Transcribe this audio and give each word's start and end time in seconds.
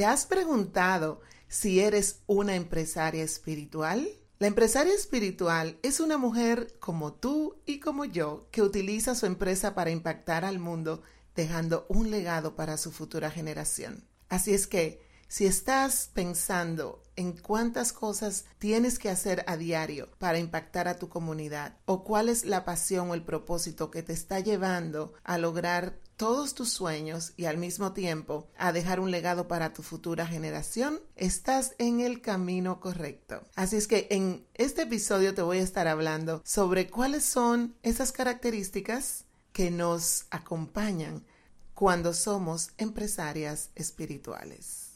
¿Te 0.00 0.06
has 0.06 0.24
preguntado 0.24 1.20
si 1.46 1.80
eres 1.80 2.20
una 2.26 2.54
empresaria 2.54 3.22
espiritual? 3.22 4.08
La 4.38 4.46
empresaria 4.46 4.94
espiritual 4.94 5.78
es 5.82 6.00
una 6.00 6.16
mujer 6.16 6.74
como 6.80 7.12
tú 7.12 7.58
y 7.66 7.80
como 7.80 8.06
yo 8.06 8.48
que 8.50 8.62
utiliza 8.62 9.14
su 9.14 9.26
empresa 9.26 9.74
para 9.74 9.90
impactar 9.90 10.46
al 10.46 10.58
mundo 10.58 11.02
dejando 11.36 11.84
un 11.90 12.10
legado 12.10 12.56
para 12.56 12.78
su 12.78 12.92
futura 12.92 13.30
generación. 13.30 14.02
Así 14.30 14.54
es 14.54 14.66
que, 14.66 15.02
si 15.30 15.46
estás 15.46 16.10
pensando 16.12 17.04
en 17.14 17.36
cuántas 17.36 17.92
cosas 17.92 18.46
tienes 18.58 18.98
que 18.98 19.10
hacer 19.10 19.44
a 19.46 19.56
diario 19.56 20.08
para 20.18 20.40
impactar 20.40 20.88
a 20.88 20.98
tu 20.98 21.08
comunidad 21.08 21.76
o 21.84 22.02
cuál 22.02 22.28
es 22.28 22.44
la 22.44 22.64
pasión 22.64 23.10
o 23.10 23.14
el 23.14 23.22
propósito 23.22 23.92
que 23.92 24.02
te 24.02 24.12
está 24.12 24.40
llevando 24.40 25.14
a 25.22 25.38
lograr 25.38 26.00
todos 26.16 26.56
tus 26.56 26.70
sueños 26.70 27.32
y 27.36 27.44
al 27.44 27.58
mismo 27.58 27.92
tiempo 27.92 28.48
a 28.58 28.72
dejar 28.72 28.98
un 28.98 29.12
legado 29.12 29.46
para 29.46 29.72
tu 29.72 29.84
futura 29.84 30.26
generación, 30.26 31.00
estás 31.14 31.76
en 31.78 32.00
el 32.00 32.22
camino 32.22 32.80
correcto. 32.80 33.40
Así 33.54 33.76
es 33.76 33.86
que 33.86 34.08
en 34.10 34.44
este 34.54 34.82
episodio 34.82 35.32
te 35.32 35.42
voy 35.42 35.58
a 35.58 35.62
estar 35.62 35.86
hablando 35.86 36.42
sobre 36.44 36.90
cuáles 36.90 37.24
son 37.24 37.76
esas 37.84 38.10
características 38.10 39.26
que 39.52 39.70
nos 39.70 40.26
acompañan 40.30 41.24
cuando 41.72 42.14
somos 42.14 42.70
empresarias 42.78 43.70
espirituales. 43.76 44.89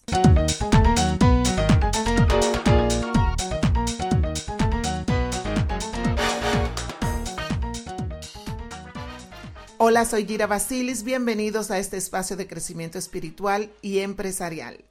Hola, 9.87 10.07
soy 10.07 10.25
Gira 10.27 10.47
Basilis. 10.47 11.05
Bienvenidos 11.05 11.71
a 11.71 11.79
este 11.79 11.99
espacio 11.99 12.37
de 12.37 12.49
crecimiento 12.49 12.99
espiritual 12.99 13.71
y 13.83 13.99
empresarial. 13.99 14.83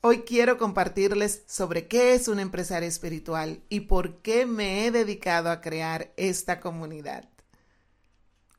Hoy 0.00 0.22
quiero 0.22 0.58
compartirles 0.58 1.44
sobre 1.46 1.86
qué 1.86 2.14
es 2.14 2.26
una 2.26 2.42
empresaria 2.42 2.88
espiritual 2.88 3.62
y 3.68 3.80
por 3.80 4.22
qué 4.22 4.46
me 4.46 4.84
he 4.84 4.90
dedicado 4.90 5.50
a 5.50 5.60
crear 5.60 6.12
esta 6.16 6.58
comunidad. 6.58 7.29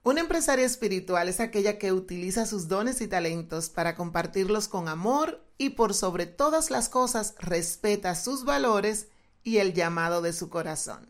Una 0.03 0.21
empresaria 0.21 0.65
espiritual 0.65 1.29
es 1.29 1.39
aquella 1.39 1.77
que 1.77 1.91
utiliza 1.91 2.47
sus 2.47 2.67
dones 2.67 3.01
y 3.01 3.07
talentos 3.07 3.69
para 3.69 3.95
compartirlos 3.95 4.67
con 4.67 4.87
amor 4.87 5.45
y 5.59 5.71
por 5.71 5.93
sobre 5.93 6.25
todas 6.25 6.71
las 6.71 6.89
cosas 6.89 7.35
respeta 7.37 8.15
sus 8.15 8.43
valores 8.43 9.09
y 9.43 9.57
el 9.57 9.73
llamado 9.73 10.23
de 10.23 10.33
su 10.33 10.49
corazón. 10.49 11.05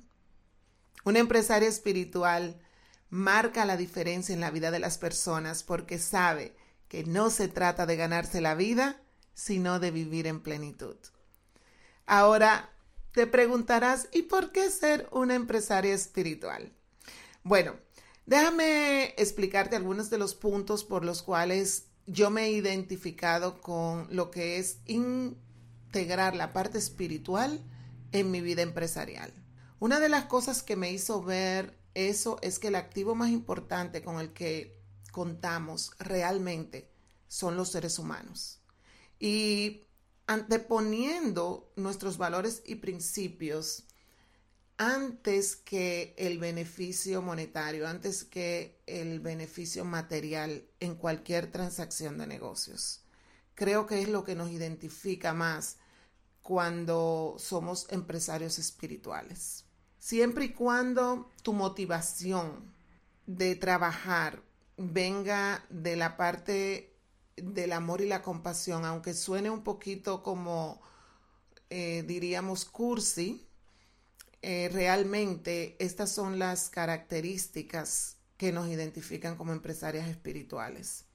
Una 1.06 1.20
empresaria 1.20 1.70
espiritual 1.70 2.60
marca 3.10 3.64
la 3.64 3.78
diferencia 3.78 4.34
en 4.34 4.42
la 4.42 4.52
vida 4.52 4.72
de 4.72 4.80
las 4.80 4.98
personas 4.98 5.64
porque 5.64 5.98
sabe 5.98 6.54
que 6.90 7.06
no 7.06 7.30
se 7.30 7.48
trata 7.48 7.86
de 7.86 7.96
ganarse 7.96 8.42
la 8.42 8.56
vida, 8.56 9.02
sino 9.34 9.80
de 9.80 9.92
vivir 9.92 10.28
en 10.28 10.42
plenitud. 10.42 10.98
Ahora 12.06 12.70
te 13.14 13.26
preguntarás, 13.26 14.10
¿y 14.12 14.24
por 14.24 14.52
qué 14.52 14.70
ser 14.70 15.08
una 15.12 15.36
empresaria 15.36 15.94
espiritual? 15.94 16.74
Bueno, 17.44 17.76
déjame 18.32 19.14
explicarte 19.18 19.76
algunos 19.76 20.10
de 20.10 20.18
los 20.18 20.36
puntos 20.36 20.86
por 20.86 21.04
los 21.04 21.22
cuales 21.22 21.88
yo 22.08 22.30
me 22.30 22.46
he 22.46 22.52
identificado 22.52 23.60
con 23.60 24.08
lo 24.10 24.32
que 24.32 24.58
es 24.58 24.78
integrar 24.86 26.34
la 26.38 26.54
parte 26.54 26.78
espiritual 26.78 27.62
en 28.14 28.32
mi 28.32 28.40
vida 28.40 28.62
empresarial. 28.62 29.34
Una 29.80 30.00
de 30.00 30.08
las 30.08 30.26
cosas 30.28 30.64
que 30.64 30.78
me 30.78 30.94
hizo 30.94 31.22
ver 31.22 31.78
eso 31.94 32.40
es 32.42 32.58
que 32.58 32.70
el 32.70 32.76
activo 32.76 33.16
más 33.16 33.32
importante 33.32 34.02
con 34.02 34.18
el 34.22 34.32
que 34.32 34.82
contamos 35.12 35.92
realmente 36.00 36.90
son 37.28 37.58
los 37.58 37.70
seres 37.70 38.00
humanos. 38.00 38.62
Y 39.20 39.82
anteponiendo 40.26 41.70
nuestros 41.76 42.18
valores 42.18 42.64
y 42.66 42.76
principios 42.76 43.84
antes 44.82 45.56
que 45.58 46.16
el 46.18 46.40
beneficio 46.40 47.22
monetario, 47.22 47.88
antes 47.88 48.24
que 48.24 48.82
el 48.88 49.20
beneficio 49.20 49.86
material 49.86 50.66
en 50.80 50.96
cualquier 50.96 51.52
transacción 51.52 52.18
de 52.18 52.26
negocios. 52.26 53.04
Creo 53.54 53.86
que 53.86 54.02
es 54.02 54.10
lo 54.10 54.24
que 54.24 54.34
nos 54.34 54.50
identifica 54.50 55.36
más 55.36 55.78
cuando 56.42 57.36
somos 57.38 57.86
empresarios 57.92 58.58
espirituales. 58.58 59.66
Siempre 60.00 60.46
y 60.46 60.54
cuando 60.54 61.30
tu 61.44 61.54
motivación 61.54 62.74
de 63.28 63.56
trabajar 63.56 64.42
venga 64.78 65.64
de 65.70 65.96
la 65.96 66.18
parte 66.18 66.98
del 67.36 67.74
amor 67.74 68.02
y 68.02 68.08
la 68.08 68.24
compasión, 68.24 68.84
aunque 68.86 69.14
suene 69.14 69.52
un 69.52 69.64
poquito 69.64 70.24
como, 70.24 70.82
eh, 71.70 72.04
diríamos, 72.08 72.66
cursi, 72.66 73.48
eh, 74.42 74.70
realmente 74.72 75.76
estas 75.80 76.12
son 76.12 76.40
las 76.40 76.70
características 76.70 78.18
que 78.38 78.52
nos 78.52 78.68
identifican 78.68 79.36
como 79.36 79.52
empresarias 79.52 80.08
espirituales. 80.08 81.06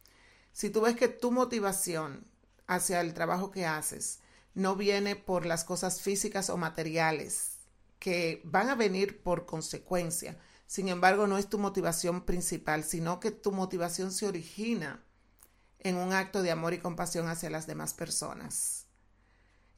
Si 0.53 0.70
tú 0.70 0.82
ves 0.82 0.97
que 0.97 1.09
tu 1.09 1.32
motivación 1.32 2.25
hacia 2.66 3.00
el 3.00 3.15
trabajo 3.15 3.50
que 3.50 3.66
haces 3.66 4.20
no 4.54 4.75
viene 4.75 5.16
por 5.16 5.44
las 5.44 5.65
cosas 5.65 6.00
físicas 6.00 6.48
o 6.50 6.56
materiales, 6.56 7.56
que 7.98 8.41
van 8.44 8.69
a 8.69 8.75
venir 8.75 9.22
por 9.22 9.47
consecuencia. 9.47 10.38
Sin 10.66 10.88
embargo, 10.88 11.26
no 11.26 11.38
es 11.38 11.48
tu 11.48 11.59
motivación 11.59 12.25
principal, 12.25 12.84
sino 12.84 13.20
que 13.20 13.31
tu 13.31 13.53
motivación 13.53 14.12
se 14.12 14.26
origina 14.26 15.03
en 15.81 15.97
un 15.97 16.12
acto 16.12 16.42
de 16.42 16.50
amor 16.50 16.75
y 16.75 16.78
compasión 16.78 17.28
hacia 17.28 17.50
las 17.50 17.66
demás 17.66 17.94
personas. 17.94 18.86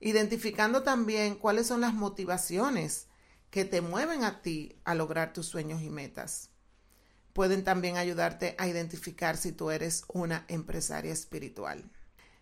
Identificando 0.00 0.82
también 0.82 1.34
cuáles 1.34 1.66
son 1.66 1.80
las 1.80 1.92
motivaciones 1.92 3.06
que 3.50 3.64
te 3.64 3.80
mueven 3.80 4.24
a 4.24 4.42
ti 4.42 4.76
a 4.84 4.94
lograr 4.94 5.32
tus 5.32 5.46
sueños 5.46 5.82
y 5.82 5.90
metas. 5.90 6.50
Pueden 7.32 7.64
también 7.64 7.96
ayudarte 7.96 8.54
a 8.58 8.68
identificar 8.68 9.36
si 9.36 9.52
tú 9.52 9.70
eres 9.70 10.04
una 10.08 10.44
empresaria 10.48 11.12
espiritual. 11.12 11.90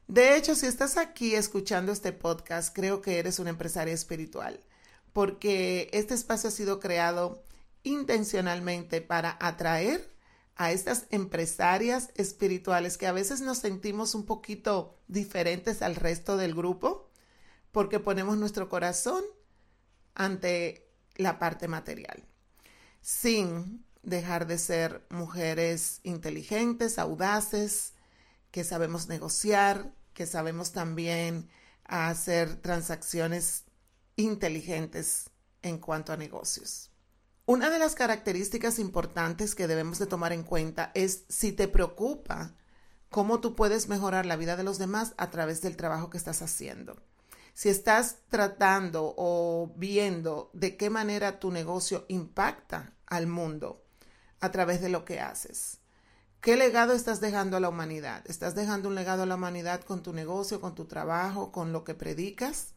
De 0.09 0.37
hecho, 0.37 0.55
si 0.55 0.67
estás 0.67 0.97
aquí 0.97 1.35
escuchando 1.35 1.93
este 1.93 2.13
podcast, 2.13 2.75
creo 2.75 3.03
que 3.03 3.19
eres 3.19 3.39
una 3.39 3.51
empresaria 3.51 3.95
espiritual 3.95 4.61
porque 5.17 5.89
este 5.95 6.13
espacio 6.13 6.49
ha 6.49 6.53
sido 6.53 6.79
creado 6.79 7.43
intencionalmente 7.85 9.01
para 9.01 9.39
atraer 9.41 10.15
a 10.57 10.73
estas 10.73 11.07
empresarias 11.09 12.11
espirituales 12.17 12.99
que 12.99 13.07
a 13.07 13.13
veces 13.13 13.41
nos 13.41 13.57
sentimos 13.57 14.15
un 14.15 14.27
poquito 14.27 14.99
diferentes 15.09 15.81
al 15.81 15.97
resto 15.97 16.37
del 16.37 16.55
grupo 16.55 17.09
porque 17.73 17.99
ponemos 17.99 18.37
nuestro 18.37 18.69
corazón 18.69 19.25
ante 20.15 20.86
la 21.17 21.39
parte 21.39 21.69
material, 21.69 22.25
sin 23.01 23.85
dejar 24.03 24.47
de 24.47 24.59
ser 24.59 25.05
mujeres 25.11 26.01
inteligentes, 26.05 26.99
audaces, 26.99 27.93
que 28.51 28.65
sabemos 28.65 29.09
negociar, 29.09 29.93
que 30.15 30.27
sabemos 30.27 30.73
también 30.73 31.49
hacer 31.85 32.57
transacciones 32.57 33.65
inteligentes 34.17 35.31
en 35.63 35.79
cuanto 35.79 36.13
a 36.13 36.17
negocios. 36.17 36.91
Una 37.45 37.71
de 37.71 37.79
las 37.79 37.95
características 37.95 38.79
importantes 38.79 39.55
que 39.55 39.69
debemos 39.69 39.99
de 39.99 40.07
tomar 40.07 40.33
en 40.33 40.43
cuenta 40.43 40.91
es 40.95 41.25
si 41.29 41.53
te 41.53 41.69
preocupa 41.69 42.55
cómo 43.09 43.41
tú 43.41 43.55
puedes 43.55 43.89
mejorar 43.89 44.27
la 44.27 44.37
vida 44.37 44.57
de 44.57 44.65
los 44.65 44.79
demás 44.79 45.15
a 45.17 45.31
través 45.31 45.63
del 45.63 45.77
trabajo 45.77 46.11
que 46.11 46.19
estás 46.19 46.43
haciendo. 46.43 46.97
Si 47.57 47.71
estás 47.71 48.19
tratando 48.29 49.15
o 49.17 49.73
viendo 49.77 50.51
de 50.53 50.77
qué 50.77 50.91
manera 50.91 51.41
tu 51.41 51.51
negocio 51.51 52.05
impacta 52.09 52.93
al 53.07 53.27
mundo 53.27 53.83
a 54.41 54.51
través 54.51 54.83
de 54.83 54.91
lo 54.91 55.07
que 55.07 55.21
haces. 55.21 55.79
¿Qué 56.43 56.57
legado 56.57 56.93
estás 56.93 57.23
dejando 57.23 57.57
a 57.57 57.61
la 57.61 57.71
humanidad? 57.71 58.23
¿Estás 58.27 58.55
dejando 58.55 58.91
un 58.91 58.95
legado 58.95 59.23
a 59.23 59.27
la 59.27 59.37
humanidad 59.37 59.81
con 59.81 60.03
tu 60.03 60.13
negocio, 60.13 60.61
con 60.61 60.75
tu 60.75 60.85
trabajo, 60.85 61.51
con 61.51 61.73
lo 61.73 61.83
que 61.83 61.95
predicas? 61.95 62.75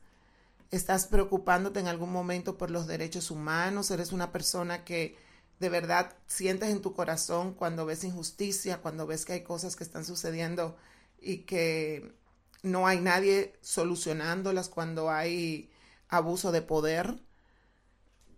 estás 0.71 1.07
preocupándote 1.07 1.79
en 1.79 1.87
algún 1.87 2.11
momento 2.11 2.57
por 2.57 2.69
los 2.69 2.87
derechos 2.87 3.31
humanos, 3.31 3.89
eres 3.91 4.11
una 4.11 4.31
persona 4.31 4.83
que 4.83 5.17
de 5.59 5.69
verdad 5.69 6.15
sientes 6.27 6.69
en 6.69 6.81
tu 6.81 6.93
corazón 6.93 7.53
cuando 7.53 7.85
ves 7.85 8.03
injusticia, 8.03 8.81
cuando 8.81 9.07
ves 9.07 9.25
que 9.25 9.33
hay 9.33 9.43
cosas 9.43 9.75
que 9.75 9.83
están 9.83 10.05
sucediendo 10.05 10.77
y 11.19 11.39
que 11.39 12.13
no 12.61 12.87
hay 12.87 12.99
nadie 12.99 13.53
solucionándolas 13.61 14.69
cuando 14.69 15.09
hay 15.09 15.71
abuso 16.09 16.51
de 16.51 16.61
poder. 16.61 17.19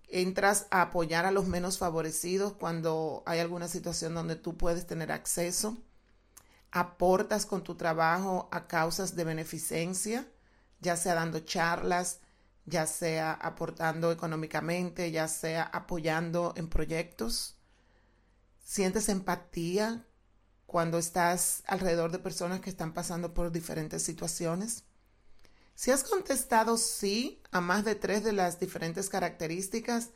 Entras 0.07 0.67
a 0.71 0.81
apoyar 0.81 1.25
a 1.25 1.31
los 1.31 1.47
menos 1.47 1.77
favorecidos 1.77 2.53
cuando 2.53 3.23
hay 3.25 3.39
alguna 3.39 3.67
situación 3.67 4.13
donde 4.13 4.35
tú 4.35 4.57
puedes 4.57 4.85
tener 4.85 5.11
acceso. 5.11 5.77
Aportas 6.71 7.45
con 7.45 7.63
tu 7.63 7.75
trabajo 7.75 8.49
a 8.51 8.67
causas 8.67 9.15
de 9.15 9.23
beneficencia, 9.23 10.27
ya 10.79 10.95
sea 10.95 11.15
dando 11.15 11.39
charlas, 11.39 12.19
ya 12.65 12.87
sea 12.87 13.33
aportando 13.33 14.11
económicamente, 14.11 15.11
ya 15.11 15.27
sea 15.27 15.63
apoyando 15.63 16.53
en 16.55 16.69
proyectos. 16.69 17.57
Sientes 18.63 19.09
empatía 19.09 20.05
cuando 20.71 20.99
estás 20.99 21.63
alrededor 21.67 22.13
de 22.13 22.19
personas 22.19 22.61
que 22.61 22.69
están 22.69 22.93
pasando 22.93 23.33
por 23.33 23.51
diferentes 23.51 24.03
situaciones? 24.03 24.85
Si 25.75 25.91
has 25.91 26.05
contestado 26.05 26.77
sí 26.77 27.43
a 27.51 27.59
más 27.59 27.83
de 27.83 27.95
tres 27.95 28.23
de 28.23 28.31
las 28.31 28.57
diferentes 28.57 29.09
características, 29.09 30.11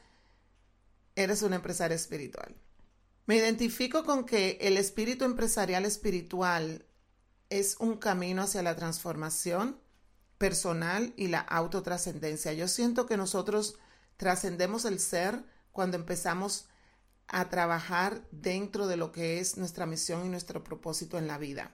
eres 1.14 1.42
un 1.42 1.54
empresario 1.54 1.98
espiritual. 1.98 2.56
Me 3.26 3.36
identifico 3.36 4.06
con 4.06 4.26
que 4.26 4.58
el 4.62 4.78
espíritu 4.78 5.26
empresarial 5.26 5.84
espiritual 5.84 6.86
es 7.50 7.76
un 7.80 7.98
camino 7.98 8.44
hacia 8.44 8.64
la 8.64 8.78
transformación 8.78 9.78
personal 10.38 11.14
y 11.18 11.28
la 11.28 11.42
autotrascendencia. 11.42 12.54
Yo 12.54 12.70
siento 12.70 13.08
que 13.08 13.18
nosotros 13.18 13.78
trascendemos 14.16 14.86
el 14.86 15.02
ser 15.02 15.44
cuando 15.74 15.98
empezamos 15.98 16.70
a 17.28 17.50
trabajar 17.50 18.28
dentro 18.32 18.88
de 18.88 18.98
lo 18.98 19.12
que 19.12 19.40
es 19.40 19.58
nuestra 19.58 19.86
misión 19.86 20.26
y 20.26 20.30
nuestro 20.30 20.64
propósito 20.64 21.18
en 21.18 21.28
la 21.28 21.38
vida. 21.38 21.72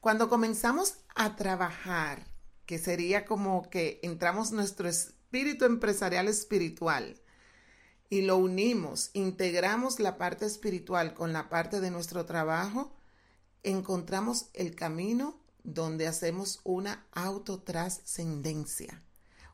Cuando 0.00 0.28
comenzamos 0.28 0.94
a 1.14 1.36
trabajar, 1.36 2.26
que 2.66 2.78
sería 2.78 3.24
como 3.24 3.68
que 3.68 4.00
entramos 4.02 4.52
nuestro 4.52 4.88
espíritu 4.88 5.64
empresarial 5.64 6.28
espiritual 6.28 7.20
y 8.08 8.22
lo 8.22 8.36
unimos, 8.36 9.10
integramos 9.12 10.00
la 10.00 10.18
parte 10.18 10.46
espiritual 10.46 11.14
con 11.14 11.32
la 11.32 11.48
parte 11.48 11.80
de 11.80 11.90
nuestro 11.90 12.26
trabajo, 12.26 12.96
encontramos 13.62 14.50
el 14.54 14.74
camino 14.74 15.40
donde 15.64 16.06
hacemos 16.06 16.60
una 16.64 17.06
autotrascendencia. 17.12 19.02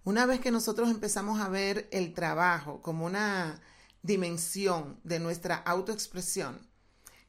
Una 0.04 0.26
vez 0.26 0.40
que 0.40 0.50
nosotros 0.50 0.88
empezamos 0.90 1.40
a 1.40 1.48
ver 1.48 1.88
el 1.90 2.14
trabajo 2.14 2.80
como 2.82 3.06
una 3.06 3.60
dimensión 4.06 5.00
de 5.02 5.18
nuestra 5.18 5.56
autoexpresión, 5.56 6.66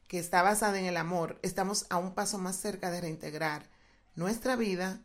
que 0.06 0.18
está 0.18 0.42
basada 0.42 0.78
en 0.78 0.86
el 0.86 0.96
amor, 0.96 1.38
estamos 1.42 1.86
a 1.90 1.98
un 1.98 2.14
paso 2.14 2.38
más 2.38 2.56
cerca 2.56 2.90
de 2.90 3.00
reintegrar 3.00 3.68
nuestra 4.14 4.56
vida 4.56 5.02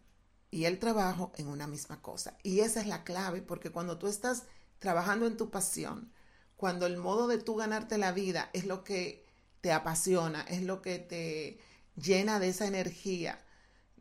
y 0.51 0.65
el 0.65 0.79
trabajo 0.79 1.33
en 1.35 1.47
una 1.47 1.67
misma 1.67 2.01
cosa. 2.01 2.37
Y 2.43 2.59
esa 2.59 2.79
es 2.79 2.87
la 2.87 3.03
clave, 3.03 3.41
porque 3.41 3.71
cuando 3.71 3.97
tú 3.97 4.07
estás 4.07 4.43
trabajando 4.79 5.25
en 5.25 5.35
tu 5.35 5.49
pasión, 5.49 6.11
cuando 6.55 6.85
el 6.85 6.97
modo 6.97 7.27
de 7.27 7.39
tú 7.39 7.55
ganarte 7.55 7.97
la 7.97 8.11
vida 8.11 8.49
es 8.53 8.65
lo 8.65 8.83
que 8.83 9.25
te 9.61 9.71
apasiona, 9.71 10.41
es 10.43 10.61
lo 10.61 10.81
que 10.81 10.99
te 10.99 11.59
llena 11.95 12.39
de 12.39 12.49
esa 12.49 12.67
energía, 12.67 13.43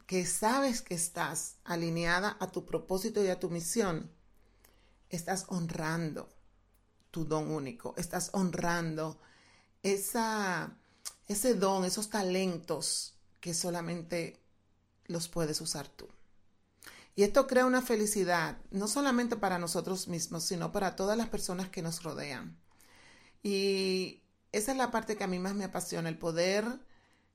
que 0.07 0.27
sabes 0.27 0.83
que 0.83 0.95
estás 0.95 1.57
alineada 1.65 2.37
a 2.39 2.51
tu 2.51 2.67
propósito 2.67 3.25
y 3.25 3.29
a 3.29 3.41
tu 3.41 3.49
misión, 3.49 4.11
estás 5.09 5.47
honrando 5.49 6.32
tu 7.13 7.25
don 7.25 7.53
único, 7.53 7.95
estás 7.97 8.31
honrando 8.33 9.21
esa, 9.85 10.77
ese 11.29 11.55
don, 11.55 11.85
esos 11.85 12.11
talentos 12.11 13.15
que 13.39 13.55
solamente 13.55 14.41
los 15.07 15.29
puedes 15.29 15.61
usar 15.61 15.87
tú. 15.87 16.09
Y 17.15 17.23
esto 17.23 17.47
crea 17.47 17.67
una 17.67 17.83
felicidad, 17.83 18.57
no 18.71 18.89
solamente 18.89 19.37
para 19.37 19.59
nosotros 19.59 20.09
mismos, 20.09 20.45
sino 20.45 20.73
para 20.73 20.97
todas 20.97 21.17
las 21.17 21.29
personas 21.29 21.69
que 21.69 21.83
nos 21.83 22.03
rodean. 22.03 22.57
Y 23.43 24.23
esa 24.51 24.73
es 24.73 24.79
la 24.79 24.91
parte 24.91 25.17
que 25.17 25.25
a 25.25 25.29
mí 25.29 25.39
más 25.39 25.55
me 25.55 25.65
apasiona, 25.65 26.09
el 26.09 26.19
poder 26.19 26.65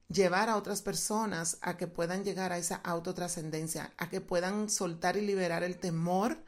llevar 0.09 0.49
a 0.49 0.57
otras 0.57 0.81
personas 0.81 1.59
a 1.61 1.77
que 1.77 1.85
puedan 1.85 2.23
llegar 2.23 2.51
a 2.51 2.57
esa 2.57 2.77
autotrascendencia, 2.77 3.93
a 3.97 4.09
que 4.09 4.21
puedan 4.21 4.69
soltar 4.69 5.17
y 5.17 5.21
liberar 5.21 5.63
el 5.63 5.77
temor 5.77 6.43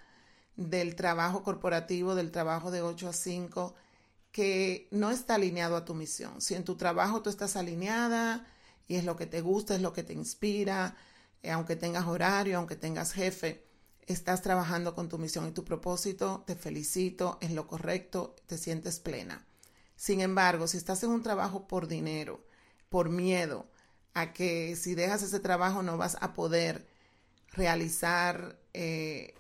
del 0.60 0.96
trabajo 0.96 1.42
corporativo, 1.42 2.16
del 2.16 2.32
trabajo 2.32 2.70
de 2.70 2.82
8 2.82 3.08
a 3.08 3.14
5, 3.14 3.76
que 4.34 4.90
no 4.92 5.10
está 5.10 5.36
alineado 5.36 5.78
a 5.78 5.86
tu 5.86 5.94
misión. 5.96 6.42
Si 6.42 6.54
en 6.54 6.66
tu 6.66 6.76
trabajo 6.76 7.22
tú 7.22 7.30
estás 7.30 7.56
alineada 7.56 8.46
y 8.86 8.96
es 8.96 9.06
lo 9.06 9.16
que 9.16 9.26
te 9.26 9.40
gusta, 9.40 9.74
es 9.74 9.82
lo 9.82 9.94
que 9.94 10.04
te 10.04 10.12
inspira, 10.12 10.98
eh, 11.44 11.52
aunque 11.52 11.78
tengas 11.78 12.08
horario, 12.08 12.58
aunque 12.58 12.76
tengas 12.76 13.14
jefe, 13.14 13.64
estás 14.06 14.42
trabajando 14.42 14.96
con 14.96 15.08
tu 15.08 15.18
misión 15.18 15.48
y 15.48 15.52
tu 15.52 15.64
propósito, 15.64 16.44
te 16.46 16.56
felicito, 16.56 17.38
es 17.40 17.52
lo 17.52 17.66
correcto, 17.66 18.36
te 18.46 18.58
sientes 18.58 19.00
plena. 19.00 19.46
Sin 19.96 20.20
embargo, 20.20 20.68
si 20.68 20.76
estás 20.76 21.02
en 21.04 21.12
un 21.12 21.24
trabajo 21.24 21.70
por 21.70 21.88
dinero, 21.88 22.44
por 22.90 23.10
miedo 23.10 23.66
a 24.14 24.34
que 24.34 24.76
si 24.76 24.94
dejas 24.94 25.24
ese 25.24 25.40
trabajo 25.40 25.84
no 25.84 25.98
vas 25.98 26.18
a 26.20 26.34
poder 26.34 26.86
realizar 27.54 28.60
eh, 28.74 29.36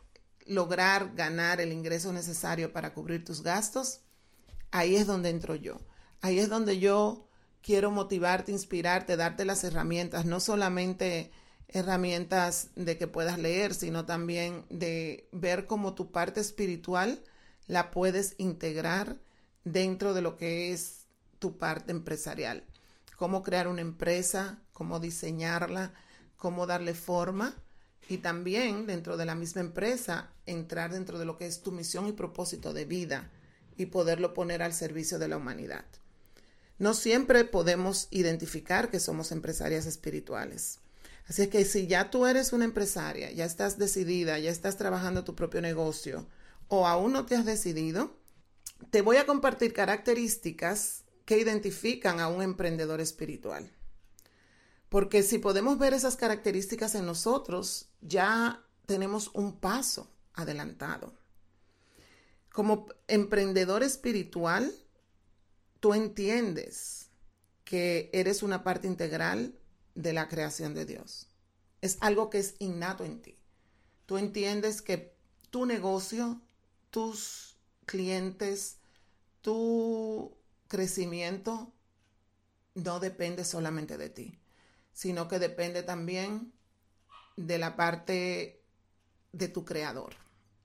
lograr 0.49 1.13
ganar 1.15 1.61
el 1.61 1.71
ingreso 1.71 2.11
necesario 2.11 2.73
para 2.73 2.93
cubrir 2.93 3.23
tus 3.23 3.43
gastos, 3.43 4.01
ahí 4.71 4.95
es 4.95 5.07
donde 5.07 5.29
entro 5.29 5.55
yo. 5.55 5.79
Ahí 6.21 6.39
es 6.39 6.49
donde 6.49 6.79
yo 6.79 7.27
quiero 7.61 7.91
motivarte, 7.91 8.51
inspirarte, 8.51 9.15
darte 9.15 9.45
las 9.45 9.63
herramientas, 9.63 10.25
no 10.25 10.39
solamente 10.39 11.31
herramientas 11.67 12.71
de 12.75 12.97
que 12.97 13.07
puedas 13.07 13.37
leer, 13.37 13.75
sino 13.75 14.05
también 14.05 14.65
de 14.69 15.29
ver 15.31 15.67
cómo 15.67 15.93
tu 15.93 16.11
parte 16.11 16.41
espiritual 16.41 17.23
la 17.67 17.91
puedes 17.91 18.33
integrar 18.39 19.19
dentro 19.63 20.15
de 20.15 20.23
lo 20.23 20.35
que 20.35 20.73
es 20.73 21.05
tu 21.37 21.59
parte 21.59 21.91
empresarial. 21.91 22.63
Cómo 23.17 23.43
crear 23.43 23.67
una 23.67 23.81
empresa, 23.81 24.63
cómo 24.73 24.99
diseñarla, 24.99 25.93
cómo 26.37 26.65
darle 26.65 26.95
forma 26.95 27.55
y 28.09 28.17
también 28.17 28.87
dentro 28.87 29.17
de 29.17 29.25
la 29.25 29.35
misma 29.35 29.61
empresa 29.61 30.31
entrar 30.47 30.91
dentro 30.91 31.19
de 31.19 31.25
lo 31.25 31.37
que 31.37 31.45
es 31.45 31.61
tu 31.61 31.71
misión 31.71 32.07
y 32.07 32.11
propósito 32.11 32.73
de 32.73 32.83
vida 32.83 33.29
y 33.77 33.85
poderlo 33.85 34.33
poner 34.33 34.63
al 34.63 34.73
servicio 34.73 35.19
de 35.19 35.27
la 35.27 35.37
humanidad. 35.37 35.85
No 36.79 36.95
siempre 36.95 37.45
podemos 37.45 38.07
identificar 38.09 38.89
que 38.89 38.99
somos 38.99 39.31
empresarias 39.31 39.85
espirituales. 39.85 40.79
Así 41.27 41.43
es 41.43 41.47
que 41.49 41.63
si 41.65 41.85
ya 41.85 42.09
tú 42.09 42.25
eres 42.25 42.51
una 42.51 42.65
empresaria, 42.65 43.31
ya 43.31 43.45
estás 43.45 43.77
decidida, 43.77 44.39
ya 44.39 44.49
estás 44.49 44.77
trabajando 44.77 45.23
tu 45.23 45.35
propio 45.35 45.61
negocio 45.61 46.27
o 46.67 46.87
aún 46.87 47.13
no 47.13 47.27
te 47.27 47.35
has 47.35 47.45
decidido, 47.45 48.17
te 48.89 49.01
voy 49.01 49.17
a 49.17 49.27
compartir 49.27 49.71
características 49.71 51.03
que 51.25 51.37
identifican 51.37 52.19
a 52.19 52.27
un 52.27 52.41
emprendedor 52.41 53.01
espiritual. 53.01 53.69
Porque 54.89 55.21
si 55.21 55.37
podemos 55.37 55.77
ver 55.77 55.93
esas 55.93 56.15
características 56.15 56.95
en 56.95 57.05
nosotros, 57.05 57.89
ya 58.01 58.65
tenemos 58.87 59.29
un 59.33 59.59
paso 59.59 60.11
adelantado. 60.33 61.13
Como 62.51 62.87
emprendedor 63.07 63.83
espiritual, 63.83 64.73
tú 65.79 65.93
entiendes 65.93 67.11
que 67.63 68.09
eres 68.13 68.41
una 68.41 68.63
parte 68.63 68.87
integral 68.87 69.53
de 69.93 70.13
la 70.13 70.27
creación 70.27 70.73
de 70.73 70.85
Dios. 70.85 71.27
Es 71.81 71.97
algo 72.01 72.31
que 72.31 72.39
es 72.39 72.55
innato 72.57 73.05
en 73.05 73.21
ti. 73.21 73.37
Tú 74.07 74.17
entiendes 74.17 74.81
que 74.81 75.13
tu 75.51 75.67
negocio, 75.67 76.41
tus 76.89 77.57
clientes, 77.85 78.77
tu 79.41 80.35
crecimiento 80.67 81.71
no 82.73 82.99
depende 82.99 83.45
solamente 83.45 83.97
de 83.97 84.09
ti 84.09 84.38
sino 84.99 85.29
que 85.29 85.39
depende 85.39 85.81
también 85.81 86.51
de 87.37 87.57
la 87.57 87.77
parte 87.77 88.61
de 89.31 89.47
tu 89.47 89.63
creador. 89.63 90.13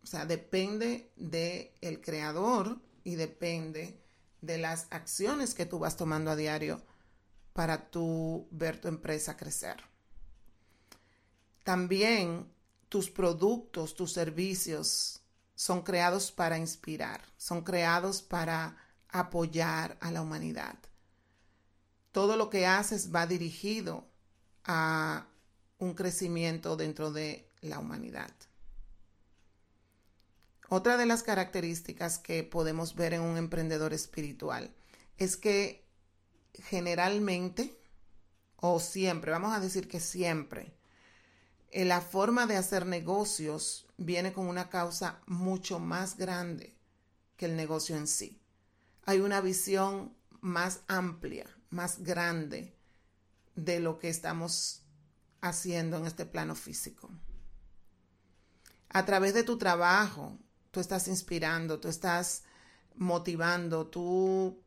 O 0.02 0.06
sea, 0.08 0.26
depende 0.26 1.12
del 1.14 1.70
el 1.80 2.00
creador 2.00 2.80
y 3.04 3.14
depende 3.14 3.96
de 4.40 4.58
las 4.58 4.88
acciones 4.90 5.54
que 5.54 5.66
tú 5.66 5.78
vas 5.78 5.96
tomando 5.96 6.32
a 6.32 6.36
diario 6.36 6.82
para 7.52 7.92
tú 7.92 8.48
ver 8.50 8.80
tu 8.80 8.88
empresa 8.88 9.36
crecer. 9.36 9.76
También 11.62 12.52
tus 12.88 13.10
productos, 13.10 13.94
tus 13.94 14.12
servicios 14.12 15.22
son 15.54 15.82
creados 15.82 16.32
para 16.32 16.58
inspirar, 16.58 17.22
son 17.36 17.62
creados 17.62 18.20
para 18.20 18.78
apoyar 19.10 19.96
a 20.00 20.10
la 20.10 20.22
humanidad. 20.22 20.76
Todo 22.10 22.36
lo 22.36 22.50
que 22.50 22.66
haces 22.66 23.14
va 23.14 23.28
dirigido 23.28 24.12
a 24.64 25.26
un 25.78 25.94
crecimiento 25.94 26.76
dentro 26.76 27.12
de 27.12 27.48
la 27.60 27.78
humanidad. 27.78 28.30
Otra 30.68 30.96
de 30.96 31.06
las 31.06 31.22
características 31.22 32.18
que 32.18 32.42
podemos 32.42 32.94
ver 32.94 33.14
en 33.14 33.20
un 33.20 33.36
emprendedor 33.36 33.92
espiritual 33.92 34.74
es 35.18 35.36
que 35.36 35.84
generalmente, 36.54 37.78
o 38.56 38.80
siempre, 38.80 39.30
vamos 39.30 39.52
a 39.54 39.60
decir 39.60 39.88
que 39.88 40.00
siempre, 40.00 40.74
eh, 41.70 41.84
la 41.84 42.00
forma 42.00 42.46
de 42.46 42.56
hacer 42.56 42.86
negocios 42.86 43.86
viene 43.96 44.32
con 44.32 44.46
una 44.46 44.70
causa 44.70 45.20
mucho 45.26 45.78
más 45.78 46.16
grande 46.16 46.74
que 47.36 47.46
el 47.46 47.56
negocio 47.56 47.96
en 47.96 48.06
sí. 48.06 48.40
Hay 49.04 49.20
una 49.20 49.40
visión 49.40 50.14
más 50.40 50.80
amplia, 50.88 51.46
más 51.70 52.02
grande 52.02 52.74
de 53.54 53.80
lo 53.80 53.98
que 53.98 54.08
estamos 54.08 54.82
haciendo 55.40 55.96
en 55.98 56.06
este 56.06 56.26
plano 56.26 56.54
físico. 56.54 57.10
A 58.88 59.04
través 59.04 59.34
de 59.34 59.42
tu 59.42 59.58
trabajo, 59.58 60.38
tú 60.70 60.80
estás 60.80 61.08
inspirando, 61.08 61.80
tú 61.80 61.88
estás 61.88 62.44
motivando, 62.94 63.86
tú 63.88 64.62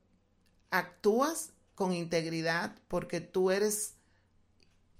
actúas 0.69 1.53
con 1.75 1.93
integridad 1.93 2.75
porque 2.87 3.21
tú 3.21 3.51
eres 3.51 3.95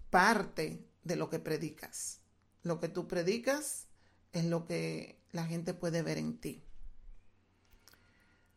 parte 0.10 0.86
de 1.04 1.16
lo 1.16 1.30
que 1.30 1.40
predicas. 1.40 2.22
Lo 2.64 2.80
que 2.80 2.90
tú 2.90 3.08
predicas 3.08 3.88
es 4.32 4.46
lo 4.46 4.66
que 4.66 5.20
la 5.32 5.46
gente 5.46 5.74
puede 5.74 6.02
ver 6.02 6.18
en 6.18 6.40
ti. 6.40 6.64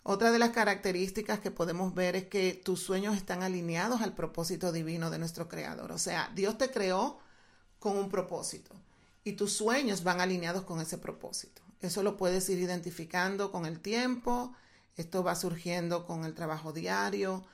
Otra 0.02 0.33
de 0.33 0.38
las 0.38 0.50
características 0.50 1.40
que 1.40 1.50
podemos 1.50 1.95
ver 1.95 2.16
es 2.16 2.26
que 2.26 2.54
tus 2.54 2.80
sueños 2.80 3.16
están 3.16 3.42
alineados 3.42 4.00
al 4.00 4.14
propósito 4.14 4.73
divino 4.73 5.11
de 5.11 5.19
nuestro 5.19 5.49
Creador. 5.49 5.92
O 5.92 5.99
sea, 5.99 6.33
Dios 6.35 6.57
te 6.57 6.71
creó 6.71 7.19
con 7.78 7.97
un 7.99 8.09
propósito 8.09 8.75
y 9.25 9.33
tus 9.33 9.52
sueños 9.52 10.02
van 10.02 10.21
alineados 10.21 10.64
con 10.64 10.80
ese 10.80 10.99
propósito. 10.99 11.62
Eso 11.80 12.02
lo 12.02 12.16
puedes 12.16 12.49
ir 12.49 12.59
identificando 12.59 13.52
con 13.52 13.66
el 13.66 13.80
tiempo, 13.80 14.54
esto 14.97 15.23
va 15.23 15.35
surgiendo 15.35 16.07
con 16.07 16.25
el 16.25 16.35
trabajo 16.35 16.73
diario, 16.73 17.45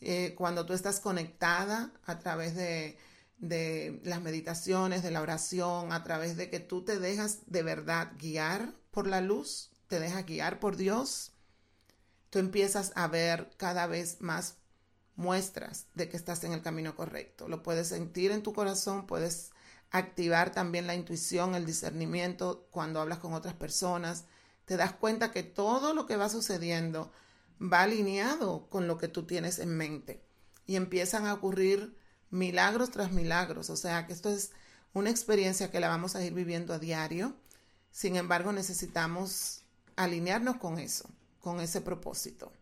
eh, 0.00 0.34
cuando 0.36 0.66
tú 0.66 0.72
estás 0.72 1.00
conectada 1.00 1.92
a 2.04 2.18
través 2.18 2.54
de, 2.54 2.98
de 3.38 4.00
las 4.04 4.20
meditaciones, 4.22 5.02
de 5.02 5.10
la 5.10 5.22
oración, 5.22 5.92
a 5.92 6.02
través 6.02 6.36
de 6.36 6.50
que 6.50 6.60
tú 6.60 6.84
te 6.84 6.98
dejas 6.98 7.40
de 7.46 7.62
verdad 7.62 8.12
guiar 8.18 8.74
por 8.90 9.06
la 9.06 9.20
luz, 9.20 9.70
te 9.88 10.00
dejas 10.00 10.26
guiar 10.26 10.58
por 10.58 10.76
Dios, 10.76 11.32
tú 12.30 12.38
empiezas 12.38 12.92
a 12.94 13.08
ver 13.08 13.50
cada 13.56 13.86
vez 13.86 14.20
más 14.20 14.56
muestras 15.16 15.86
de 15.94 16.08
que 16.08 16.16
estás 16.16 16.44
en 16.44 16.52
el 16.52 16.62
camino 16.62 16.94
correcto. 16.94 17.48
Lo 17.48 17.62
puedes 17.62 17.88
sentir 17.88 18.30
en 18.30 18.42
tu 18.42 18.52
corazón, 18.52 19.06
puedes 19.06 19.50
activar 19.90 20.52
también 20.52 20.86
la 20.86 20.94
intuición, 20.94 21.54
el 21.54 21.66
discernimiento 21.66 22.68
cuando 22.70 23.00
hablas 23.00 23.18
con 23.18 23.32
otras 23.32 23.54
personas. 23.54 24.24
Te 24.64 24.76
das 24.76 24.92
cuenta 24.92 25.32
que 25.32 25.42
todo 25.42 25.94
lo 25.94 26.06
que 26.06 26.16
va 26.16 26.28
sucediendo 26.28 27.12
va 27.60 27.82
alineado 27.82 28.68
con 28.68 28.86
lo 28.86 28.98
que 28.98 29.08
tú 29.08 29.24
tienes 29.24 29.58
en 29.58 29.76
mente 29.76 30.22
y 30.66 30.76
empiezan 30.76 31.26
a 31.26 31.34
ocurrir 31.34 31.96
milagros 32.30 32.90
tras 32.90 33.12
milagros. 33.12 33.70
O 33.70 33.76
sea 33.76 34.06
que 34.06 34.12
esto 34.12 34.28
es 34.28 34.50
una 34.92 35.10
experiencia 35.10 35.70
que 35.70 35.80
la 35.80 35.88
vamos 35.88 36.16
a 36.16 36.24
ir 36.24 36.34
viviendo 36.34 36.74
a 36.74 36.78
diario. 36.78 37.34
Sin 37.90 38.16
embargo, 38.16 38.52
necesitamos 38.52 39.62
alinearnos 39.96 40.56
con 40.56 40.78
eso 40.78 41.08
con 41.46 41.60
ese 41.60 41.80
propósito. 41.80 42.52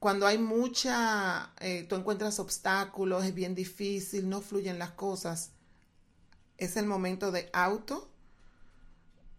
Cuando 0.00 0.26
hay 0.26 0.38
mucha, 0.38 1.52
eh, 1.60 1.86
tú 1.88 1.94
encuentras 1.94 2.40
obstáculos, 2.40 3.24
es 3.24 3.32
bien 3.32 3.54
difícil, 3.54 4.28
no 4.28 4.40
fluyen 4.40 4.76
las 4.76 4.90
cosas, 4.90 5.52
es 6.58 6.76
el 6.76 6.86
momento 6.86 7.30
de 7.30 7.48
auto 7.52 8.10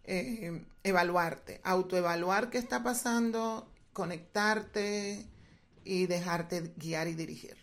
eh, 0.04 0.64
evaluarte, 0.82 1.60
autoevaluar 1.62 2.48
qué 2.48 2.56
está 2.56 2.82
pasando, 2.82 3.70
conectarte 3.92 5.26
y 5.84 6.06
dejarte 6.06 6.72
guiar 6.78 7.08
y 7.08 7.14
dirigir. 7.14 7.58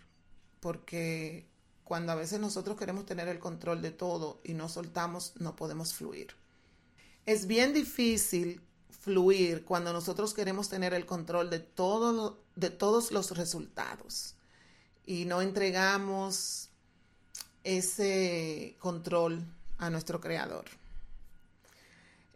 Porque 0.60 1.50
cuando 1.84 2.12
a 2.12 2.16
veces 2.16 2.40
nosotros 2.40 2.78
queremos 2.78 3.08
tener 3.08 3.28
el 3.28 3.40
control 3.40 3.82
de 3.82 3.90
todo 3.90 4.40
y 4.44 4.54
no 4.54 4.70
soltamos, 4.70 5.34
no 5.40 5.56
podemos 5.56 5.96
fluir. 5.96 6.36
Es 7.26 7.48
bien 7.48 7.74
difícil 7.74 8.62
fluir 8.90 9.64
cuando 9.64 9.94
nosotros 9.94 10.34
queremos 10.34 10.70
tener 10.70 10.94
el 10.94 11.06
control 11.06 11.50
de, 11.50 11.60
todo, 11.60 12.44
de 12.56 12.70
todos 12.70 13.12
los 13.12 13.32
resultados 13.38 14.36
y 15.06 15.26
no 15.26 15.42
entregamos 15.42 16.70
ese 17.64 18.76
control 18.80 19.44
a 19.78 19.90
nuestro 19.90 20.20
creador. 20.22 20.66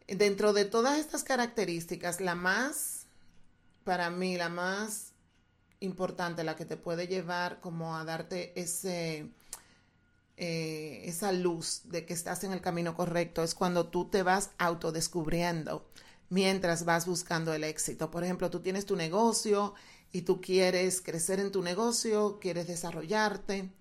Dentro 0.08 0.54
de 0.54 0.66
todas 0.66 1.00
estas 1.00 1.24
características, 1.24 2.20
la 2.20 2.36
más, 2.36 3.06
para 3.84 4.10
mí, 4.10 4.38
la 4.38 4.50
más 4.50 5.14
importante, 5.80 6.44
la 6.44 6.56
que 6.56 6.66
te 6.66 6.78
puede 6.78 7.08
llevar 7.08 7.60
como 7.60 7.96
a 7.96 8.04
darte 8.06 8.60
ese, 8.60 9.30
eh, 10.38 11.02
esa 11.06 11.32
luz 11.32 11.82
de 11.86 12.06
que 12.06 12.14
estás 12.14 12.44
en 12.44 12.54
el 12.54 12.62
camino 12.62 12.96
correcto, 12.96 13.44
es 13.44 13.56
cuando 13.56 13.88
tú 13.88 14.10
te 14.10 14.24
vas 14.24 14.52
autodescubriendo 14.58 15.86
mientras 16.30 16.86
vas 16.86 17.06
buscando 17.06 17.54
el 17.54 17.64
éxito. 17.64 18.12
Por 18.12 18.24
ejemplo, 18.24 18.50
tú 18.50 18.60
tienes 18.60 18.86
tu 18.86 18.96
negocio 18.96 19.74
y 20.12 20.22
tú 20.22 20.42
quieres 20.42 21.02
crecer 21.02 21.40
en 21.40 21.52
tu 21.52 21.62
negocio, 21.62 22.40
quieres 22.40 22.68
desarrollarte. 22.68 23.72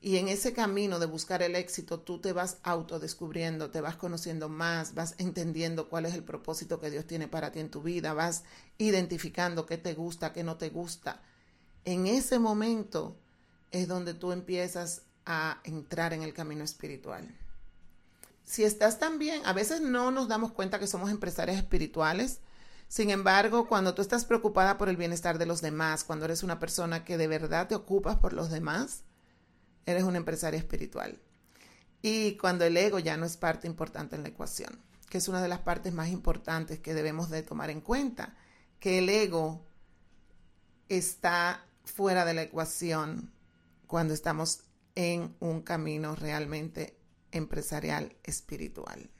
Y 0.00 0.18
en 0.18 0.28
ese 0.28 0.52
camino 0.52 0.98
de 0.98 1.06
buscar 1.06 1.42
el 1.42 1.56
éxito, 1.56 2.00
tú 2.00 2.20
te 2.20 2.34
vas 2.34 2.58
autodescubriendo, 2.62 3.70
te 3.70 3.80
vas 3.80 3.96
conociendo 3.96 4.50
más, 4.50 4.94
vas 4.94 5.14
entendiendo 5.16 5.88
cuál 5.88 6.04
es 6.04 6.14
el 6.14 6.22
propósito 6.22 6.78
que 6.78 6.90
Dios 6.90 7.06
tiene 7.06 7.26
para 7.26 7.52
ti 7.52 7.60
en 7.60 7.70
tu 7.70 7.80
vida, 7.80 8.12
vas 8.12 8.44
identificando 8.76 9.64
qué 9.64 9.78
te 9.78 9.94
gusta, 9.94 10.34
qué 10.34 10.44
no 10.44 10.58
te 10.58 10.68
gusta. 10.68 11.22
En 11.86 12.06
ese 12.06 12.38
momento 12.38 13.16
es 13.70 13.88
donde 13.88 14.12
tú 14.12 14.32
empiezas 14.32 15.02
a 15.24 15.60
entrar 15.64 16.12
en 16.12 16.22
el 16.22 16.34
camino 16.34 16.64
espiritual 16.64 17.26
si 18.44 18.64
estás 18.64 18.98
también, 18.98 19.44
a 19.44 19.52
veces 19.52 19.80
no 19.80 20.10
nos 20.10 20.28
damos 20.28 20.52
cuenta 20.52 20.78
que 20.78 20.86
somos 20.86 21.10
empresarios 21.10 21.56
espirituales. 21.56 22.40
Sin 22.88 23.10
embargo, 23.10 23.66
cuando 23.66 23.94
tú 23.94 24.02
estás 24.02 24.24
preocupada 24.24 24.76
por 24.76 24.88
el 24.88 24.96
bienestar 24.96 25.38
de 25.38 25.46
los 25.46 25.62
demás, 25.62 26.04
cuando 26.04 26.26
eres 26.26 26.42
una 26.42 26.58
persona 26.58 27.04
que 27.04 27.16
de 27.16 27.26
verdad 27.26 27.66
te 27.66 27.74
ocupas 27.74 28.16
por 28.16 28.34
los 28.34 28.50
demás, 28.50 29.02
eres 29.86 30.04
una 30.04 30.18
empresaria 30.18 30.58
espiritual. 30.58 31.18
Y 32.02 32.36
cuando 32.36 32.66
el 32.66 32.76
ego 32.76 32.98
ya 32.98 33.16
no 33.16 33.24
es 33.24 33.38
parte 33.38 33.66
importante 33.66 34.14
en 34.14 34.22
la 34.22 34.28
ecuación, 34.28 34.78
que 35.08 35.18
es 35.18 35.28
una 35.28 35.40
de 35.40 35.48
las 35.48 35.60
partes 35.60 35.92
más 35.94 36.10
importantes 36.10 36.78
que 36.78 36.92
debemos 36.92 37.30
de 37.30 37.42
tomar 37.42 37.70
en 37.70 37.80
cuenta, 37.80 38.36
que 38.78 38.98
el 38.98 39.08
ego 39.08 39.64
está 40.90 41.64
fuera 41.84 42.26
de 42.26 42.34
la 42.34 42.42
ecuación 42.42 43.32
cuando 43.86 44.12
estamos 44.12 44.60
en 44.94 45.34
un 45.40 45.62
camino 45.62 46.14
realmente 46.14 46.98
empresarial 47.34 48.16
espiritual. 48.22 49.10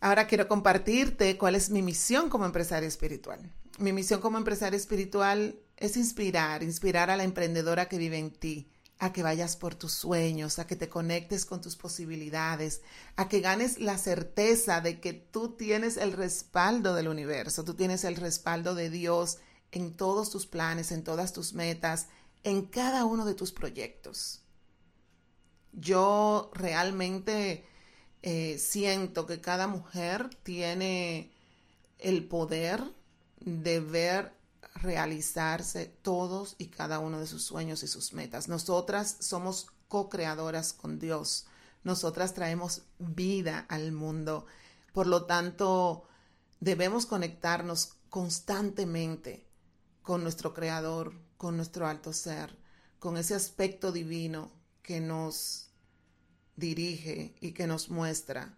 Ahora 0.00 0.26
quiero 0.26 0.46
compartirte 0.46 1.36
cuál 1.38 1.54
es 1.54 1.70
mi 1.70 1.82
misión 1.82 2.28
como 2.28 2.44
empresaria 2.44 2.88
espiritual. 2.88 3.52
Mi 3.78 3.92
misión 3.92 4.20
como 4.20 4.38
empresaria 4.38 4.76
espiritual 4.76 5.58
es 5.76 5.96
inspirar, 5.96 6.62
inspirar 6.62 7.10
a 7.10 7.16
la 7.16 7.24
emprendedora 7.24 7.88
que 7.88 7.98
vive 7.98 8.18
en 8.18 8.30
ti, 8.30 8.70
a 8.98 9.12
que 9.12 9.22
vayas 9.22 9.56
por 9.56 9.74
tus 9.74 9.92
sueños, 9.92 10.58
a 10.58 10.66
que 10.66 10.76
te 10.76 10.88
conectes 10.88 11.44
con 11.44 11.60
tus 11.60 11.76
posibilidades, 11.76 12.82
a 13.16 13.28
que 13.28 13.40
ganes 13.40 13.78
la 13.78 13.98
certeza 13.98 14.80
de 14.80 15.00
que 15.00 15.12
tú 15.12 15.50
tienes 15.56 15.96
el 15.96 16.12
respaldo 16.12 16.94
del 16.94 17.08
universo, 17.08 17.64
tú 17.64 17.74
tienes 17.74 18.04
el 18.04 18.16
respaldo 18.16 18.74
de 18.74 18.88
Dios 18.90 19.38
en 19.72 19.94
todos 19.94 20.30
tus 20.30 20.46
planes, 20.46 20.92
en 20.92 21.04
todas 21.04 21.32
tus 21.32 21.52
metas, 21.52 22.06
en 22.44 22.62
cada 22.62 23.04
uno 23.04 23.24
de 23.24 23.34
tus 23.34 23.52
proyectos. 23.52 24.45
Yo 25.76 26.50
realmente 26.54 27.64
eh, 28.22 28.58
siento 28.58 29.26
que 29.26 29.40
cada 29.40 29.68
mujer 29.68 30.30
tiene 30.42 31.30
el 31.98 32.24
poder 32.24 32.82
de 33.40 33.80
ver 33.80 34.32
realizarse 34.74 35.86
todos 36.02 36.56
y 36.58 36.66
cada 36.68 36.98
uno 36.98 37.20
de 37.20 37.26
sus 37.26 37.42
sueños 37.42 37.82
y 37.82 37.88
sus 37.88 38.12
metas. 38.12 38.48
Nosotras 38.48 39.16
somos 39.20 39.68
co-creadoras 39.88 40.72
con 40.72 40.98
Dios. 40.98 41.46
Nosotras 41.84 42.34
traemos 42.34 42.82
vida 42.98 43.66
al 43.68 43.92
mundo. 43.92 44.46
Por 44.92 45.06
lo 45.06 45.26
tanto, 45.26 46.04
debemos 46.60 47.06
conectarnos 47.06 47.94
constantemente 48.08 49.46
con 50.02 50.22
nuestro 50.22 50.54
Creador, 50.54 51.14
con 51.36 51.56
nuestro 51.56 51.86
alto 51.86 52.12
ser, 52.12 52.56
con 52.98 53.16
ese 53.16 53.34
aspecto 53.34 53.92
divino 53.92 54.50
que 54.82 55.00
nos 55.00 55.65
dirige 56.56 57.34
y 57.40 57.52
que 57.52 57.66
nos 57.66 57.90
muestra 57.90 58.56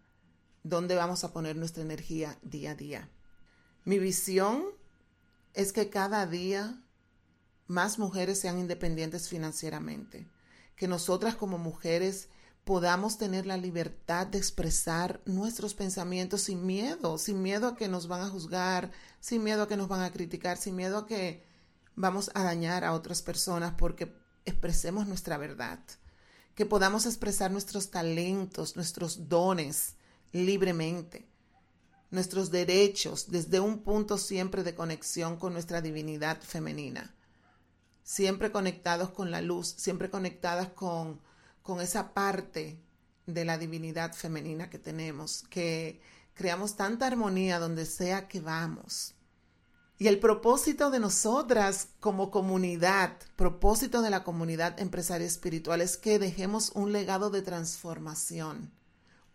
dónde 0.63 0.95
vamos 0.95 1.25
a 1.25 1.33
poner 1.33 1.57
nuestra 1.57 1.83
energía 1.83 2.39
día 2.43 2.73
a 2.73 2.75
día. 2.75 3.11
Mi 3.85 3.99
visión 3.99 4.65
es 5.55 5.73
que 5.73 5.91
cada 5.91 6.27
día 6.27 6.83
más 7.67 7.99
mujeres 7.99 8.41
sean 8.41 8.59
independientes 8.59 9.29
financieramente, 9.29 10.29
que 10.77 10.89
nosotras 10.89 11.35
como 11.35 11.59
mujeres 11.59 12.29
podamos 12.65 13.19
tener 13.19 13.47
la 13.47 13.57
libertad 13.57 14.27
de 14.27 14.39
expresar 14.39 15.23
nuestros 15.25 15.75
pensamientos 15.75 16.43
sin 16.43 16.67
miedo, 16.67 17.19
sin 17.19 17.43
miedo 17.43 17.67
a 17.69 17.77
que 17.77 17.89
nos 17.89 18.09
van 18.09 18.21
a 18.21 18.29
juzgar, 18.29 18.93
sin 19.21 19.43
miedo 19.43 19.63
a 19.63 19.69
que 19.69 19.77
nos 19.77 19.89
van 19.89 20.03
a 20.03 20.13
criticar, 20.13 20.59
sin 20.59 20.77
miedo 20.77 20.99
a 20.99 21.07
que 21.07 21.45
vamos 21.97 22.31
a 22.35 22.43
dañar 22.45 22.85
a 22.85 22.93
otras 22.93 23.23
personas 23.23 23.75
porque 23.77 24.15
expresemos 24.45 25.07
nuestra 25.07 25.39
verdad 25.39 25.81
que 26.59 26.67
podamos 26.67 27.07
expresar 27.07 27.53
nuestros 27.53 27.93
talentos, 27.93 28.75
nuestros 28.75 29.29
dones 29.29 29.95
libremente, 30.33 31.29
nuestros 32.11 32.51
derechos 32.51 33.31
desde 33.31 33.61
un 33.61 33.79
punto 33.79 34.19
siempre 34.19 34.65
de 34.65 34.75
conexión 34.75 35.37
con 35.37 35.53
nuestra 35.53 35.81
divinidad 35.81 36.43
femenina, 36.43 37.15
siempre 38.03 38.51
conectados 38.51 39.11
con 39.11 39.31
la 39.31 39.41
luz, 39.41 39.69
siempre 39.69 40.11
conectadas 40.11 40.71
con, 40.71 41.21
con 41.63 41.81
esa 41.81 42.13
parte 42.13 42.81
de 43.27 43.45
la 43.45 43.57
divinidad 43.57 44.13
femenina 44.13 44.69
que 44.69 44.81
tenemos, 44.81 45.45
que 45.49 46.01
creamos 46.35 46.75
tanta 46.75 47.07
armonía 47.07 47.61
donde 47.61 47.87
sea 47.87 48.27
que 48.27 48.41
vamos. 48.41 49.15
Y 50.01 50.07
el 50.07 50.21
propósito 50.21 50.91
de 50.91 51.01
nosotras 51.01 51.89
como 51.99 52.31
comunidad, 52.31 53.17
propósito 53.35 54.01
de 54.01 54.11
la 54.11 54.23
comunidad 54.23 54.79
empresaria 54.79 55.27
espiritual 55.27 55.81
es 55.81 55.97
que 55.97 56.21
dejemos 56.21 56.71
un 56.77 56.93
legado 56.93 57.31
de 57.31 57.43
transformación, 57.43 58.71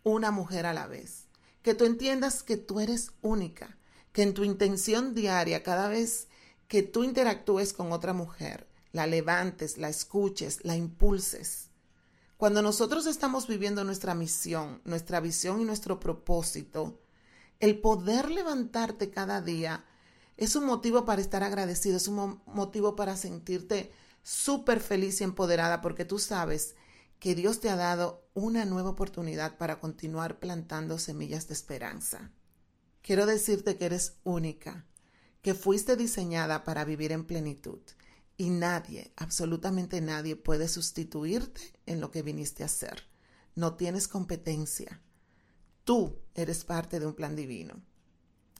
una 0.04 0.30
mujer 0.30 0.64
a 0.64 0.72
la 0.72 0.86
vez. 0.86 1.26
Que 1.60 1.74
tú 1.74 1.84
entiendas 1.84 2.42
que 2.42 2.56
tú 2.56 2.80
eres 2.80 3.12
única, 3.20 3.76
que 4.12 4.22
en 4.22 4.32
tu 4.32 4.42
intención 4.42 5.14
diaria, 5.14 5.62
cada 5.62 5.88
vez 5.88 6.28
que 6.66 6.82
tú 6.82 7.04
interactúes 7.04 7.74
con 7.74 7.92
otra 7.92 8.14
mujer, 8.14 8.66
la 8.92 9.06
levantes, 9.06 9.76
la 9.76 9.90
escuches, 9.90 10.64
la 10.64 10.76
impulses. 10.76 11.68
Cuando 12.38 12.62
nosotros 12.62 13.06
estamos 13.06 13.46
viviendo 13.48 13.84
nuestra 13.84 14.14
misión, 14.14 14.80
nuestra 14.84 15.20
visión 15.20 15.60
y 15.60 15.64
nuestro 15.64 16.00
propósito, 16.00 17.00
el 17.60 17.80
poder 17.80 18.30
levantarte 18.30 19.10
cada 19.10 19.42
día, 19.42 19.84
es 20.36 20.56
un 20.56 20.64
motivo 20.64 21.04
para 21.04 21.20
estar 21.20 21.42
agradecido, 21.42 21.96
es 21.96 22.08
un 22.08 22.42
motivo 22.46 22.96
para 22.96 23.16
sentirte 23.16 23.92
súper 24.22 24.80
feliz 24.80 25.20
y 25.20 25.24
empoderada 25.24 25.80
porque 25.80 26.04
tú 26.04 26.18
sabes 26.18 26.74
que 27.20 27.34
Dios 27.34 27.60
te 27.60 27.70
ha 27.70 27.76
dado 27.76 28.28
una 28.34 28.64
nueva 28.64 28.90
oportunidad 28.90 29.56
para 29.56 29.78
continuar 29.78 30.40
plantando 30.40 30.98
semillas 30.98 31.46
de 31.46 31.54
esperanza. 31.54 32.32
Quiero 33.02 33.26
decirte 33.26 33.76
que 33.76 33.86
eres 33.86 34.16
única, 34.24 34.86
que 35.40 35.54
fuiste 35.54 35.96
diseñada 35.96 36.64
para 36.64 36.84
vivir 36.84 37.12
en 37.12 37.24
plenitud 37.24 37.80
y 38.36 38.50
nadie, 38.50 39.12
absolutamente 39.16 40.00
nadie 40.00 40.34
puede 40.34 40.66
sustituirte 40.66 41.60
en 41.86 42.00
lo 42.00 42.10
que 42.10 42.22
viniste 42.22 42.62
a 42.64 42.66
hacer. 42.66 43.04
No 43.54 43.76
tienes 43.76 44.08
competencia. 44.08 45.00
Tú 45.84 46.18
eres 46.34 46.64
parte 46.64 46.98
de 46.98 47.06
un 47.06 47.14
plan 47.14 47.36
divino 47.36 47.80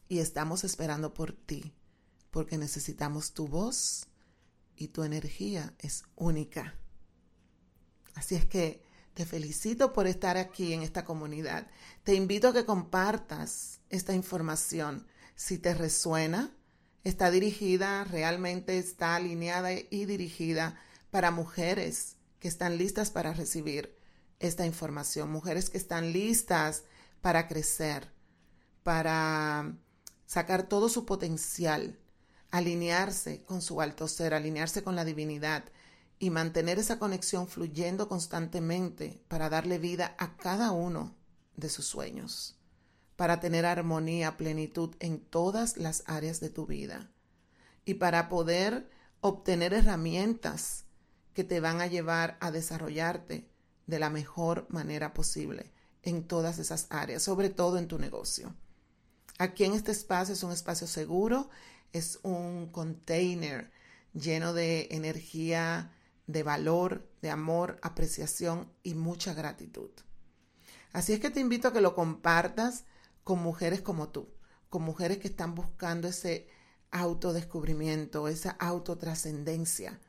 y 0.09 0.19
estamos 0.19 0.65
esperando 0.65 1.15
por 1.15 1.33
ti, 1.33 1.75
porque 2.31 2.59
necesitamos 2.59 3.33
tu 3.33 3.49
voz 3.49 4.07
y 4.77 4.89
tu 4.89 5.05
energía 5.05 5.75
es 5.79 6.05
única. 6.17 6.75
Así 8.15 8.35
es 8.35 8.47
que 8.47 8.83
te 9.15 9.25
felicito 9.25 9.93
por 9.93 10.07
estar 10.07 10.37
aquí 10.37 10.73
en 10.73 10.83
esta 10.83 11.05
comunidad. 11.05 11.69
Te 12.03 12.15
invito 12.15 12.49
a 12.49 12.53
que 12.53 12.65
compartas 12.65 13.81
esta 13.89 14.13
información. 14.13 15.07
Si 15.37 15.59
te 15.59 15.75
resuena, 15.75 16.57
está 17.05 17.31
dirigida, 17.31 18.05
realmente 18.05 18.79
está 18.79 19.15
alineada 19.15 19.73
y 19.73 20.05
dirigida 20.07 20.81
para 21.11 21.31
mujeres 21.31 22.17
que 22.41 22.49
están 22.49 22.77
listas 22.77 23.11
para 23.11 23.33
recibir 23.33 23.97
esta 24.41 24.67
información, 24.67 25.31
mujeres 25.31 25.71
que 25.71 25.79
están 25.79 26.13
listas 26.13 26.85
para 27.21 27.47
crecer, 27.47 28.13
para 28.83 29.77
sacar 30.27 30.69
todo 30.69 30.89
su 30.89 31.05
potencial, 31.05 31.99
alinearse 32.51 33.43
con 33.45 33.63
su 33.63 33.81
alto 33.81 34.09
ser, 34.09 34.35
alinearse 34.35 34.83
con 34.83 34.97
la 34.97 35.05
divinidad 35.05 35.65
y 36.19 36.31
mantener 36.31 36.79
esa 36.79 36.99
conexión 36.99 37.49
fluyendo 37.49 38.09
constantemente 38.09 39.23
para 39.29 39.49
darle 39.49 39.79
vida 39.79 40.15
a 40.19 40.37
cada 40.37 40.71
uno 40.71 41.15
de 41.57 41.69
sus 41.69 41.87
sueños, 41.87 42.57
para 43.17 43.41
tener 43.41 43.67
armonía, 43.67 44.37
plenitud 44.37 44.95
en 45.01 45.21
todas 45.21 45.77
las 45.77 46.05
áreas 46.07 46.41
de 46.41 46.51
tu 46.51 46.67
vida 46.67 47.11
y 47.85 47.95
para 47.95 48.29
poder 48.29 48.89
obtener 49.21 49.75
herramientas 49.75 50.85
que 51.33 51.45
te 51.45 51.61
van 51.61 51.81
a 51.81 51.87
llevar 51.87 52.37
a 52.41 52.51
desarrollarte 52.51 53.49
de 53.87 53.99
la 53.99 54.11
mejor 54.11 54.67
manera 54.71 55.13
posible 55.13 55.73
en 56.03 56.27
todas 56.27 56.59
esas 56.59 56.87
áreas, 56.91 57.23
sobre 57.23 57.51
todo 57.51 57.79
en 57.79 57.89
tu 57.89 57.99
negocio. 57.99 58.55
Aquí 59.39 59.65
en 59.65 59.73
este 59.73 59.91
espacio 59.91 60.35
es 60.35 60.43
un 60.45 60.53
espacio 60.53 60.87
seguro, 60.87 61.51
es 61.93 62.21
un 62.23 62.69
container 62.69 63.73
lleno 64.13 64.53
de 64.53 64.89
energía, 64.93 65.93
de 66.29 66.45
valor, 66.45 67.09
de 67.21 67.31
amor, 67.31 67.79
apreciación 67.83 68.73
y 68.85 68.95
mucha 68.95 69.35
gratitud. 69.35 69.91
Así 70.93 71.13
es 71.13 71.21
que 71.21 71.31
te 71.31 71.41
invito 71.41 71.69
a 71.69 71.73
que 71.73 71.81
lo 71.81 71.97
compartas 71.97 72.85
con 73.25 73.41
mujeres 73.41 73.81
como 73.81 74.11
tú, 74.11 74.29
con 74.71 74.83
mujeres 74.83 75.19
que 75.19 75.29
están 75.29 75.57
buscando 75.57 76.07
ese 76.07 76.49
autodescubrimiento, 76.93 78.29
esa 78.29 78.51
autotrascendencia, 78.53 80.01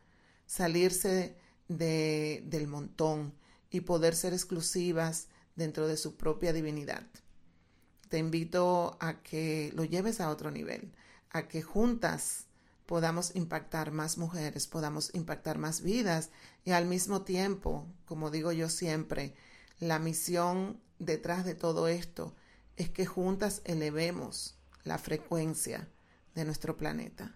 salirse 0.46 1.36
de, 1.68 2.44
del 2.46 2.68
montón 2.68 3.34
y 3.72 3.82
poder 3.82 4.16
ser 4.16 4.34
exclusivas 4.34 5.30
dentro 5.56 5.88
de 5.88 5.98
su 5.98 6.16
propia 6.16 6.54
divinidad 6.54 7.08
te 8.10 8.18
invito 8.18 8.98
a 9.00 9.22
que 9.22 9.72
lo 9.76 9.84
lleves 9.84 10.22
a 10.22 10.30
otro 10.30 10.52
nivel, 10.52 10.92
a 11.32 11.48
que 11.48 11.62
juntas 11.62 12.46
podamos 12.86 13.36
impactar 13.36 13.92
más 13.92 14.18
mujeres, 14.18 14.68
podamos 14.68 15.14
impactar 15.14 15.58
más 15.58 15.82
vidas 15.82 16.30
y 16.64 16.72
al 16.72 16.86
mismo 16.86 17.24
tiempo, 17.24 17.88
como 18.06 18.30
digo 18.30 18.52
yo 18.52 18.70
siempre, 18.70 19.34
la 19.80 20.00
misión 20.00 20.80
detrás 21.00 21.46
de 21.46 21.56
todo 21.56 21.88
esto 21.88 22.36
es 22.78 22.90
que 22.90 23.06
juntas 23.06 23.62
elevemos 23.66 24.56
la 24.84 24.98
frecuencia 24.98 25.90
de 26.36 26.46
nuestro 26.46 26.78
planeta, 26.78 27.36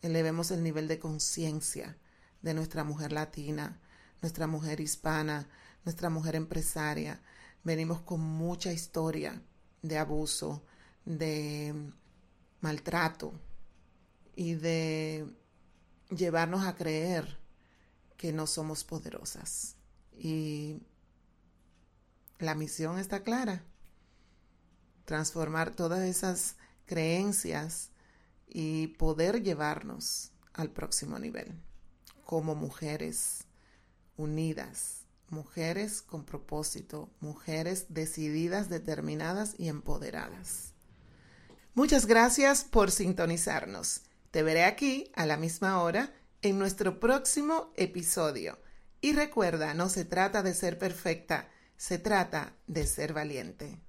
elevemos 0.00 0.50
el 0.50 0.62
nivel 0.62 0.88
de 0.88 0.98
conciencia 0.98 1.98
de 2.42 2.54
nuestra 2.54 2.84
mujer 2.84 3.12
latina, 3.12 3.80
nuestra 4.22 4.46
mujer 4.46 4.80
hispana, 4.80 5.48
nuestra 5.84 6.10
mujer 6.10 6.36
empresaria. 6.36 7.20
Venimos 7.64 8.00
con 8.00 8.20
mucha 8.20 8.72
historia 8.72 9.42
de 9.82 9.98
abuso, 9.98 10.62
de 11.04 11.74
maltrato 12.60 13.32
y 14.34 14.54
de 14.54 15.26
llevarnos 16.10 16.64
a 16.64 16.74
creer 16.74 17.38
que 18.16 18.32
no 18.32 18.46
somos 18.46 18.84
poderosas. 18.84 19.76
Y 20.16 20.80
la 22.38 22.54
misión 22.54 22.98
está 22.98 23.22
clara, 23.22 23.62
transformar 25.04 25.70
todas 25.74 26.00
esas 26.00 26.56
creencias 26.86 27.90
y 28.46 28.88
poder 28.88 29.42
llevarnos 29.42 30.32
al 30.54 30.70
próximo 30.70 31.18
nivel 31.18 31.52
como 32.24 32.54
mujeres 32.54 33.44
unidas 34.16 34.97
mujeres 35.30 36.02
con 36.02 36.24
propósito, 36.24 37.10
mujeres 37.20 37.86
decididas, 37.88 38.68
determinadas 38.68 39.54
y 39.58 39.68
empoderadas. 39.68 40.72
Muchas 41.74 42.06
gracias 42.06 42.64
por 42.64 42.90
sintonizarnos. 42.90 44.02
Te 44.30 44.42
veré 44.42 44.64
aquí 44.64 45.10
a 45.14 45.26
la 45.26 45.36
misma 45.36 45.82
hora 45.82 46.12
en 46.42 46.58
nuestro 46.58 47.00
próximo 47.00 47.72
episodio. 47.76 48.58
Y 49.00 49.12
recuerda, 49.12 49.74
no 49.74 49.88
se 49.88 50.04
trata 50.04 50.42
de 50.42 50.54
ser 50.54 50.78
perfecta, 50.78 51.48
se 51.76 51.98
trata 51.98 52.54
de 52.66 52.86
ser 52.86 53.12
valiente. 53.12 53.76